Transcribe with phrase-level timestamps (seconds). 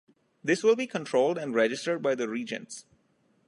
[0.43, 2.85] This will be controlled and registered by the regents.